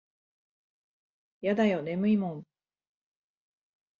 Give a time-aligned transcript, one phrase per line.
[1.41, 2.47] やだよ眠いもん。